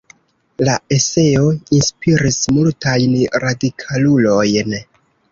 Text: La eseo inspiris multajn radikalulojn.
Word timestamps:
La 0.67 0.75
eseo 0.95 1.51
inspiris 1.79 2.39
multajn 2.55 3.13
radikalulojn. 3.43 4.73